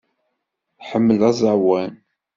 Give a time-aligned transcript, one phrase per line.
[0.79, 1.91] Tḥemmel aẓawan.